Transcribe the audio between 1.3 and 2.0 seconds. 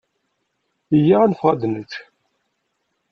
neffeɣ ad d-nečč.